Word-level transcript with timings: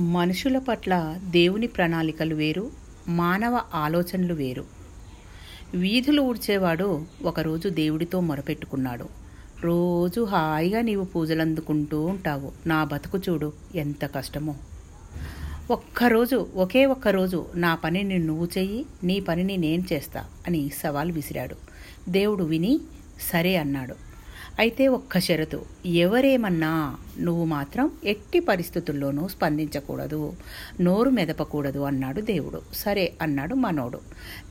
మనుషుల 0.00 0.58
పట్ల 0.58 1.20
దేవుని 1.30 1.66
ప్రణాళికలు 1.66 2.34
వేరు 2.34 2.70
మానవ 3.08 3.60
ఆలోచనలు 3.74 4.34
వేరు. 4.34 4.64
వీధులు 5.74 6.22
ఊడ్చేవాడు 6.22 7.04
ఒకరోజు 7.22 7.68
దేవుడితో 7.68 8.20
మొరపెట్టుకున్నాడు. 8.20 9.08
రోజు 9.60 10.24
హాయిగా 10.24 10.80
నీవు 10.80 11.04
పూజలు 11.04 11.40
అందుకుంటూ 11.40 12.04
ఉంటావు. 12.04 12.52
నా 12.66 12.84
బతుకు 12.84 13.18
చూడు 13.18 13.52
ఎంత 13.74 14.04
కష్టమో. 14.04 14.54
ఒక్కరోజు 15.70 16.46
ఒకే 16.54 16.86
ఒక్కరోజు 16.86 17.46
నా 17.54 17.74
పనిని 17.74 18.18
నువ్వు 18.18 18.48
చెయ్యి 18.58 18.86
నీ 19.04 19.20
పనిని 19.20 19.56
నేను 19.56 19.84
చేస్తా 19.92 20.24
అని 20.46 20.70
సవాల్ 20.82 21.12
విసిరాడు. 21.12 21.56
దేవుడు 22.08 22.44
విని 22.44 22.80
సరే 23.32 23.56
అన్నాడు. 23.56 23.94
అయితే 24.58 24.88
ఒక్క 24.88 25.18
షరతు 25.18 25.62
ఎవరేమన్నా 25.86 26.96
నువ్వు 27.20 27.44
మాత్రం 27.44 27.90
ఎట్టి 28.04 28.40
పరిస్థితుల్లోనూ 28.40 29.28
స్పందించకూడదు. 29.28 30.32
నోరు 30.80 31.10
మెదపకూడదు 31.10 31.78
అన్నాడు 31.78 32.20
దేవుడు. 32.20 32.62
సరే 32.74 33.12
అన్నాడు 33.22 33.54
మనోడు. 33.54 34.00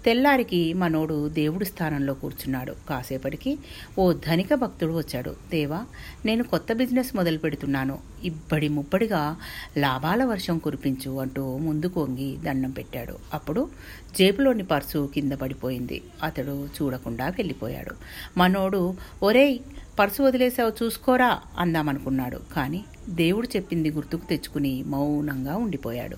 తెల్లారికి 0.06 0.74
మనోడు 0.74 1.30
దేవుడి 1.30 1.66
స్థానంలో 1.66 2.14
కూర్చున్నాడు. 2.14 2.74
కాసేపటికి 2.90 3.60
ఓ 4.00 4.14
ధనిక 4.14 4.54
భక్తుడు 4.54 4.98
వచ్చాడు. 4.98 5.36
దేవా 5.52 5.86
నేను 6.26 6.44
కొత్త 6.44 6.74
బిజినెస్ 6.74 7.16
మొదలు 7.16 7.38
పెడుతున్నాను. 7.38 7.98
ఇబ్బడి 8.24 8.68
ముబ్బడిగా 8.68 9.38
లాభాల 9.78 10.24
వర్షం 10.24 10.58
కురిపించు 10.58 11.20
అంటూ 11.20 11.58
ముందుకు 11.58 12.04
వంగి 12.04 12.38
దండం 12.38 12.72
పెట్టాడు. 12.72 13.16
అప్పుడు 13.34 13.70
జేబులోని 14.18 14.64
పర్సు 14.64 15.10
కింద 15.16 15.32
పడిపోయింది. 15.32 16.02
అతడు 16.24 16.68
చూడకుండా 16.82 17.28
వెళ్ళిపోయాడు. 17.28 17.92
మనోడు 18.38 18.96
ఒరేయ్ 19.24 19.60
పర్సు 20.00 20.24
వదిలేసావు 20.24 20.84
చూసుకోరా 20.84 21.40
అందామనుకున్నాడు. 21.58 22.40
కానీ 22.60 22.84
దేవుడు 23.10 23.48
చెప్పింది 23.56 23.92
గుర్తుకు 23.92 24.26
తెచ్చుకుని 24.26 24.84
మౌనంగా 24.84 25.58
ఉండిపోయాడు. 25.58 26.18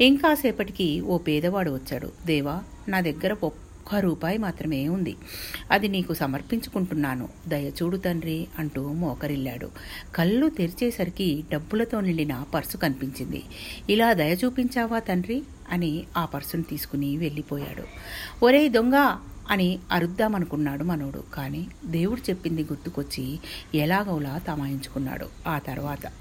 ఇంకాసేపటికి 0.00 1.00
ఓ 1.00 1.18
పేదవాడు 1.18 1.70
వచ్చాడు. 1.70 2.12
దేవా 2.26 2.62
నా 2.88 3.00
దగ్గర 3.00 3.36
ఒక్క 3.42 3.94
రూపాయి 3.94 4.38
మాత్రమే 4.38 4.88
ఉంది. 4.88 5.16
అది 5.70 5.88
నీకు 5.88 6.14
సమర్పించుకుంటున్నాను. 6.14 7.28
దయచూడు 7.48 7.96
తండ్రి 7.96 8.46
అంటూ 8.58 8.92
మోకరిల్లాడు. 8.92 9.70
కళ్ళు 10.14 10.48
తెరిచేసరికి 10.48 11.44
డబ్బులతో 11.52 12.00
నిండిన 12.00 12.44
పర్సు 12.54 12.76
కనిపించింది. 12.76 13.42
ఇలా 13.90 14.12
దయ 14.12 14.34
చూపించావా 14.34 14.98
తండ్రి? 14.98 15.42
అని 15.70 16.04
ఆ 16.16 16.24
పర్సును 16.24 16.62
తీసుకుని 16.62 17.16
వెళ్ళిపోయాడు. 17.16 17.82
ఒరే 18.44 18.68
దొంగ 18.68 19.18
అని 19.50 19.78
అరుద్దామనుకున్నాడు 19.92 20.84
మనోడు. 20.84 21.24
కానీ 21.34 21.66
దేవుడు 21.86 22.20
చెప్పింది 22.20 22.62
గుర్తుకొచ్చి 22.62 23.38
ఎలాగోలా 23.74 24.38
తమాయించుకున్నాడు. 24.38 25.26
ఆ 25.48 25.58
తర్వాత 25.58 26.12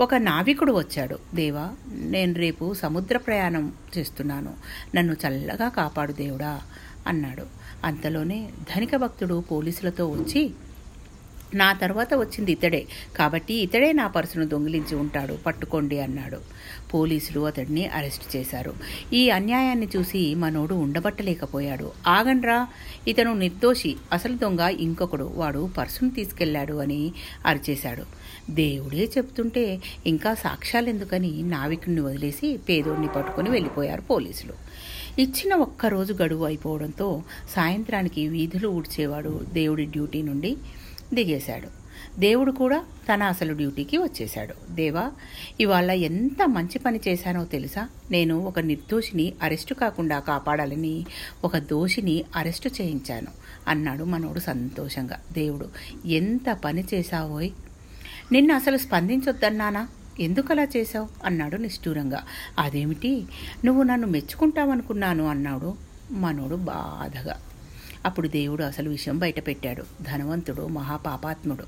ఒక 0.00 0.14
నావికుడు 0.14 0.72
వచ్చాడు. 0.72 1.18
దేవా 1.34 1.70
నేను 1.88 2.34
రేపు 2.34 2.74
సముద్ర 2.74 3.16
ప్రయాణం 3.16 3.72
చేస్తున్నాను. 3.98 4.54
నన్ను 4.94 5.12
చల్లగా 5.12 5.68
కాపాడు 5.68 6.12
దేవుడా 6.12 6.60
అన్నాడు. 7.06 7.46
అంతలోనే 7.84 8.50
ధనిక 8.76 8.96
భక్తుడు 8.96 9.44
పోలీసులతో 9.50 10.08
వచ్చి 10.08 10.50
నా 11.54 11.72
తర్వాత 11.72 12.14
వచ్చింది 12.14 12.52
ఇతడే. 12.52 12.86
కాబట్టి 13.16 13.54
ఇతడే 13.54 13.92
నా 13.92 14.06
పర్సును 14.06 14.46
దొంగిలించి 14.46 14.96
ఉంటాడు. 14.96 15.38
పట్టుకోండి 15.46 16.00
అన్నాడు. 16.00 16.38
పోలీసులు 16.94 17.40
అతడిని 17.40 17.86
అరెస్ట్ 17.86 18.36
చేశారు. 18.36 18.74
ఈ 19.12 19.30
అన్యాయాన్ని 19.30 19.88
చూసి 19.96 20.34
మనోడు 20.34 20.74
ఉండబట్టలేకపోయాడు. 20.74 21.92
ఆగండ్రా 22.06 22.66
ఇతను 23.08 23.32
నిర్దోషి 23.32 23.96
అసలు 24.12 24.36
దొంగ 24.36 24.60
ఇంకొకడు 24.60 25.30
వాడు 25.34 25.70
పర్సును 25.78 26.10
తీసుకెళ్ళాడు 26.10 26.74
అని 26.74 27.12
అరిచేశాడు. 27.46 28.02
దేవుడే 28.50 29.08
చెప్తుంటే 29.18 29.80
ఇంకా 30.06 30.34
సాక్ష్యాలెందుకని 30.34 31.42
నావికుడిని 31.42 32.00
వదిలేసి 32.00 32.56
పేదోడిని 32.56 33.08
పట్టుకుని 33.08 33.50
వెళ్ళిపోయారు 33.50 34.00
పోలీసులు. 34.00 34.52
ఇచ్చిన 35.20 35.54
ఒక్కరోజు 35.54 36.12
గడువు 36.12 36.44
అయిపోవడంతో 36.44 37.22
సాయంత్రానికి 37.56 38.28
వీధులు 38.28 38.68
ఊడ్చేవాడు 38.68 39.40
దేవుడి 39.52 39.84
డ్యూటీ 39.84 40.22
నుండి 40.22 40.56
దిగేశాడు. 41.14 41.82
దేవుడు 42.20 42.52
కూడా 42.52 42.84
తన 43.14 43.22
అసలు 43.22 43.52
డ్యూటీకి 43.54 43.98
వచ్చేశాడు. 43.98 44.74
దేవా 44.74 45.10
ఇవాళ 45.60 45.90
ఎంత 45.90 46.48
మంచి 46.48 46.78
పని 46.78 47.00
చేశానో 47.08 47.44
తెలుసా? 47.44 47.88
నేను 48.10 48.40
ఒక 48.40 48.58
నిర్దోషిని 48.58 49.32
అరెస్టు 49.42 49.74
కాకుండా 49.74 50.18
కాపాడాలని 50.18 51.06
ఒక 51.44 51.56
దోషిని 51.56 52.24
అరెస్టు 52.36 52.68
చేయించాను 52.68 53.26
అన్నాడు 53.68 54.04
మనోడు 54.04 54.40
సంతోషంగా. 54.40 55.20
దేవుడు 55.32 55.68
ఎంత 56.06 56.58
పని 56.64 56.84
చేశావోయ్? 56.94 57.50
నిన్ను 58.32 58.54
అసలు 58.54 58.76
స్పందించొద్దన్నానా? 58.76 59.88
ఎందుకలా 60.20 60.66
చేశావు? 60.76 61.08
అన్నాడు 61.24 61.56
నిష్ఠూరంగా. 61.56 62.22
అదేమిటి? 62.58 63.24
నువ్వు 63.64 63.82
నన్ను 63.82 64.06
మెచ్చుకుంటావనుకున్నాను 64.06 65.28
అన్నాడు 65.28 65.74
మనోడు 66.10 66.56
బాధగా. 66.56 67.40
అప్పుడు 68.06 68.28
దేవుడు 68.28 68.62
అసలు 68.62 68.88
విషయం 68.90 69.18
బయటపెట్టాడు 69.18 69.82
ధనవంతుడు 70.02 70.66
మహాపాపాత్ముడు. 70.66 71.64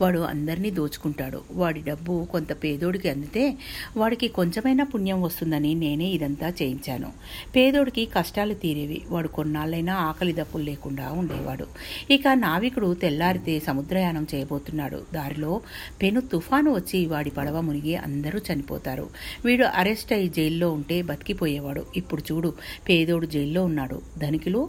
వాడు 0.00 0.18
అందరినీ 0.18 0.70
దోచుకుంటాడు. 0.70 1.42
వాడి 1.52 1.80
డబ్బు 1.80 2.26
కొంత 2.32 2.52
పేదోడికి 2.52 3.08
అందితే 3.08 3.58
వాడికి 3.96 4.28
కొంచెమైనా 4.28 4.84
పుణ్యం 4.84 5.22
వస్తుందని 5.22 5.74
నేనే 5.74 6.04
ఇదంతా 6.04 6.48
చేయించాను. 6.48 7.12
పేదోడికి 7.56 8.06
కష్టాలు 8.06 8.54
తీరేవి. 8.54 9.02
వాడు 9.08 9.28
కొన్నాళ్ళైనా 9.28 9.94
ఆకలి 9.94 10.32
దప్పులు 10.32 10.62
లేకుండా 10.62 11.10
ఉండేవాడు. 11.10 11.66
ఇక 12.10 12.22
నావికుడు 12.34 12.94
తెల్లారితే 12.94 13.60
సముద్రయానం 13.60 14.26
చేయబోతున్నాడు. 14.34 15.02
దారిలో 15.14 15.60
పెను 16.02 16.20
తుఫాను 16.20 16.74
వచ్చి 16.74 17.06
వాడి 17.06 17.30
పడవ 17.30 17.60
మునిగి 17.60 17.96
అందరూ 17.96 18.40
చనిపోతారు. 18.52 19.08
వీడు 19.44 19.64
అరెస్ట్ 19.64 20.12
అయి 20.12 20.28
జైల్లో 20.28 20.72
ఉంటే 20.72 21.02
బతికిపోయేవాడు. 21.02 21.86
ఇప్పుడు 21.96 22.22
చూడు 22.32 22.54
పేదోడు 22.88 23.26
జైల్లో 23.26 23.64
ఉన్నాడు. 23.64 24.02
ధనికులు 24.18 24.68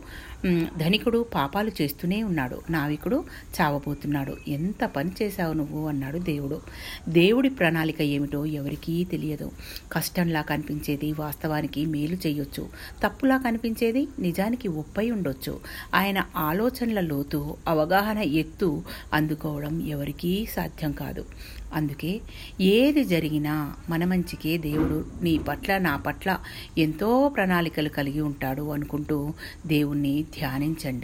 ధనికుడు 0.77 1.06
పాపాలు 1.15 1.71
చేస్తూనే 1.81 2.23
ఉన్నాడు. 2.23 2.61
నావికుడు 2.69 3.23
చావబోతున్నాడు. 3.61 4.37
ఎంత 4.47 4.85
పని 4.85 5.11
చేశావు 5.21 5.53
నువ్వు? 5.53 5.87
అన్నాడు 5.87 6.17
దేవుడు. 6.17 6.61
దేవుడి 7.09 7.49
ప్రణాళిక 7.49 8.01
ఏమిటో 8.01 8.45
ఎవరికీ 8.45 9.03
తెలియదు. 9.03 9.51
కష్టంలా 9.91 10.41
కనిపించేది 10.41 11.13
వాస్తవానికి 11.13 11.85
మేలు 11.85 12.17
చేయొచ్చు. 12.27 12.69
తప్పులా 13.03 13.37
కనిపించేది 13.37 14.07
నిజానికి 14.19 14.67
ఒప్పై 14.67 15.11
ఉండొచ్చు. 15.11 15.59
ఆయన 15.95 16.25
ఆలోచనల 16.35 16.99
లోతు 16.99 17.57
అవగాహన 17.67 18.17
ఎత్తు 18.17 18.83
అందుకోవడం 19.13 19.81
ఎవరికీ 19.81 20.45
సాధ్యం 20.45 20.91
కాదు. 20.91 21.25
అందుకే 21.73 22.21
ఏది 22.61 23.03
జరిగినా 23.03 23.73
మన 23.89 24.05
మంచికే 24.05 24.57
దేవుడు 24.57 25.05
నీ 25.21 25.37
పట్ల 25.37 25.77
నా 25.77 25.97
పట్ల 25.97 26.37
ఎంతో 26.77 27.29
ప్రణాళికలు 27.35 27.89
కలిగి 27.89 28.21
ఉంటాడు 28.21 28.69
అనుకుంటూ 28.71 29.33
దేవుణ్ణి 29.67 30.23
ధ్యానించండి. 30.23 30.96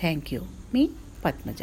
థ్యాంక్ 0.00 0.30
యూ 0.32 0.40
మీ 0.74 0.82
పద్మజ 1.24 1.62